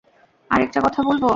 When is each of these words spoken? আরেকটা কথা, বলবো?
আরেকটা 0.51 0.79
কথা, 0.85 1.01
বলবো? 1.03 1.29